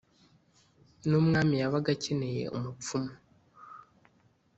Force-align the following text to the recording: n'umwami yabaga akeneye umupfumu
n'umwami 1.07 1.55
yabaga 1.61 1.89
akeneye 1.95 2.43
umupfumu 2.57 3.11